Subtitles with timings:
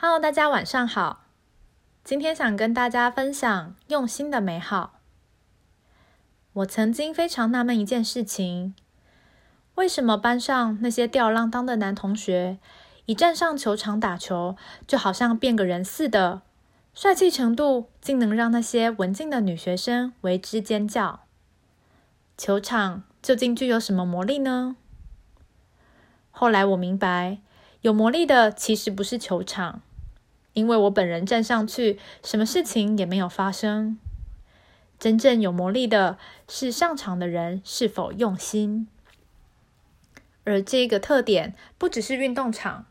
[0.00, 1.24] Hello，大家晚上好。
[2.04, 5.00] 今天想跟大家分享用心的美好。
[6.52, 8.76] 我曾经非常纳闷一件事情：
[9.74, 12.58] 为什么班上那些吊儿郎当的男同学，
[13.06, 14.54] 一站上球场打球，
[14.86, 16.42] 就好像变个人似的，
[16.94, 21.24] 帅气程度竟能让那些文静的女学生为之尖叫？
[22.36, 24.76] 球场究竟具有什么魔力呢？
[26.30, 27.38] 后来我明白，
[27.80, 29.82] 有魔力的其实不是球场。
[30.58, 33.96] 因为我本人站上去，什么事情也没有发生。
[34.98, 38.88] 真正有魔力的是上场的人是否用心，
[40.42, 42.86] 而这个特点不只是运动场，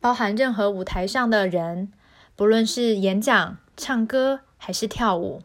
[0.00, 1.92] 包含任何舞台上的人，
[2.34, 5.42] 不论是演讲、唱歌还是跳舞，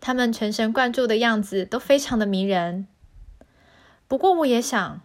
[0.00, 2.88] 他们全神贯注的样子都非常的迷人。
[4.08, 5.00] 不过，我也想，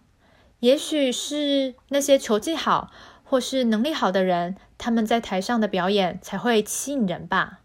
[0.61, 2.91] 也许是那些球技好。
[3.23, 7.59] 或是能力好的人，他们在台上的表演才会吸引人吧。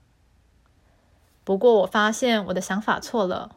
[1.45, 3.53] 不过我发现我的想法错了。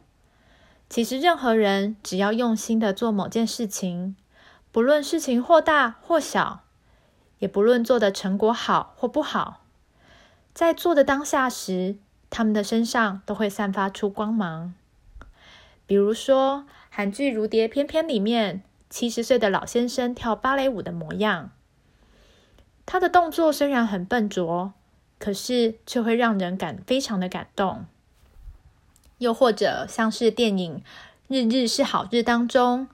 [0.88, 4.16] 其实任何人只要用心的做某件事情，
[4.72, 6.62] 不论事情或大或小，
[7.40, 9.60] 也不论做的成果好或不好，
[10.54, 11.98] 在做的当下时，
[12.30, 14.72] 他们的身上都会散发出光芒。
[15.84, 21.50] 比如说韩剧《如蝶翩翩》里面，七十岁的老先生跳芭蕾舞的模样。
[22.92, 24.72] 他的动作虽然很笨拙，
[25.20, 27.86] 可是却会让人感非常的感动。
[29.18, 30.78] 又或者像是电影
[31.28, 32.88] 《日日是好日》当中，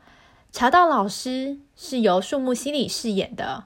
[0.52, 3.64] 茶道老师是由树木希里饰演的，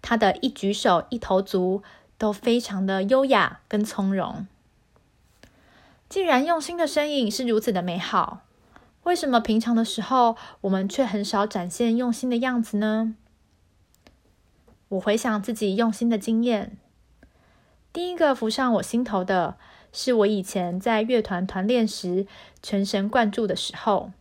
[0.00, 1.82] 他的一举手一投足
[2.16, 4.46] 都非常的优雅跟从容。
[6.08, 8.40] 既然用心的身影是如此的美好，
[9.02, 13.14] 为什么平常的时候我们却很少展现用心的样子呢？
[14.88, 16.76] 我回想自己用心的经验，
[17.92, 19.56] 第一个浮上我心头的
[19.92, 22.26] 是我以前在乐团团练时
[22.62, 24.12] 全神贯注的时候，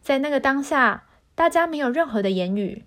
[0.00, 2.84] 在那个当下，大家没有任何的言语，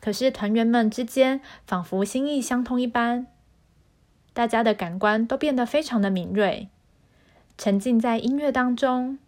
[0.00, 3.28] 可是团员们之间仿佛心意相通一般，
[4.32, 6.68] 大家的感官都变得非常的敏锐，
[7.56, 9.20] 沉浸在音乐当中，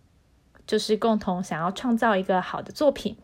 [0.66, 3.16] 就是共同想要创造一个好的作品。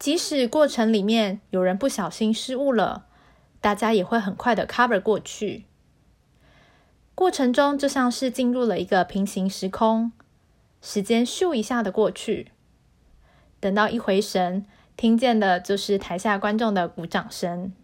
[0.00, 3.04] 即使过程里面有人不小心失误了，
[3.60, 5.66] 大家也会很快的 cover 过去。
[7.14, 10.10] 过程中就像是进入了一个平行时空，
[10.80, 12.50] 时间咻一下的过去。
[13.60, 14.64] 等到一回神，
[14.96, 17.74] 听见的就是台下观众的鼓掌声。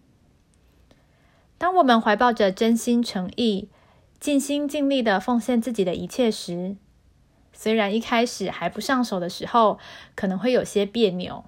[1.59, 3.69] 当我们怀抱着真心诚意、
[4.19, 6.77] 尽心尽力的奉献自己的一切时，
[7.53, 9.78] 虽然一开始还不上手的时候，
[10.15, 11.44] 可能会有些别扭。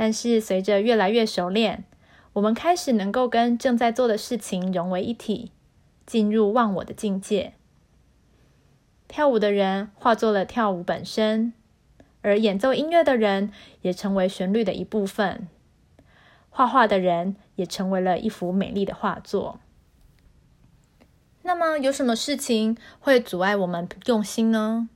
[0.00, 1.84] 但是随着越来越熟练，
[2.32, 5.52] 我们开始能够跟正在做的事情融为一体，
[6.06, 7.52] 进入忘我的境界。
[9.06, 11.52] 跳舞的人化作了跳舞本身，
[12.22, 13.52] 而演奏音乐的人
[13.82, 15.46] 也成为旋律的一部分。
[16.48, 19.60] 画画的人也成为了一幅美丽的画作。
[21.42, 24.88] 那么，有什么事情会阻碍我们用心呢？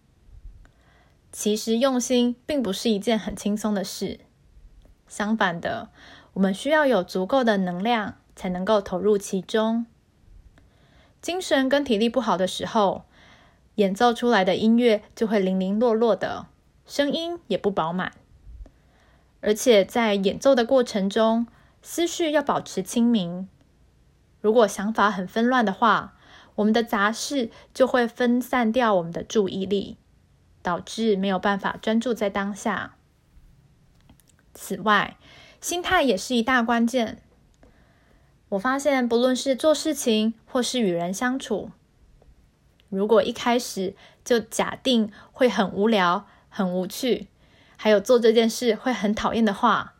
[1.31, 4.20] 其实，用心并不是一件很轻松的事。
[5.16, 5.91] 相反的，
[6.32, 9.86] 我们需要有足够的能量，才能够投入其中。
[11.22, 13.04] 精神跟体力不好的时候，
[13.76, 16.47] 演奏出来的音乐就会零零落落的，
[16.84, 18.10] 声音也不饱满。
[19.41, 21.46] 而且在演奏的过程中，
[21.81, 23.48] 思绪要保持清明。
[24.41, 26.14] 如果想法很纷乱的话，
[26.56, 29.96] 我们的杂事就会分散掉我们的注意力，
[30.60, 32.96] 导致没有办法专注在当下。
[34.54, 35.16] 此外，
[35.60, 37.20] 心态也是一大关键。
[38.50, 41.70] 我发现，不论是做事情或是与人相处，
[42.88, 47.26] 如果一开始就假定会很无聊、很无趣，
[47.76, 49.94] 还有做这件事会很讨厌的话，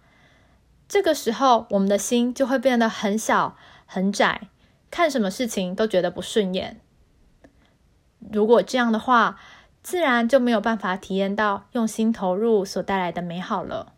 [0.87, 3.57] 这个时候我们的心就会变得很小、
[3.87, 4.49] 很窄，
[4.91, 6.81] 看什么事情都觉得不顺眼。
[8.33, 9.41] 如果这样的话，
[9.83, 13.94] 自然就没有办法体验到用心投入所带来的美好了。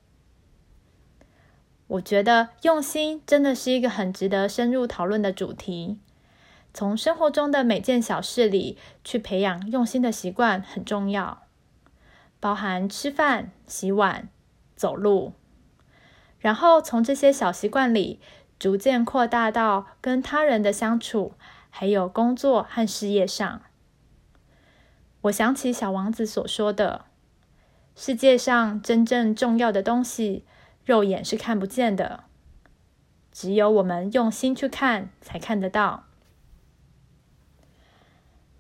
[1.89, 5.99] 我觉得用心真的是一个很值得深入讨论的主题。
[6.75, 11.43] 从生活中的每件小事里去培养用心的习惯很重要，
[12.41, 14.29] 包含吃饭、洗碗、
[14.75, 15.33] 走路，
[16.39, 18.21] 然后从这些小习惯里
[18.59, 21.35] 逐渐扩大到跟他人的相处，
[21.71, 23.63] 还有工作和事业上。
[25.23, 27.07] 我想起小王子所说的
[27.97, 30.45] ：“世界上真正重要的东西。”
[30.87, 32.25] 肉眼是看不见的，
[33.33, 36.05] 只有我们用心去看，才看得到。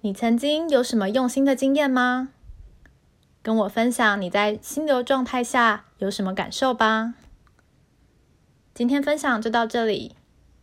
[0.01, 2.31] 你曾经有什么用心的经验吗？
[3.43, 7.15] 跟我分享你在心流状态下有什么感受吧。
[8.75, 10.17] 今天分享就到这里，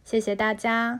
[0.03, 0.99] 谢谢大家。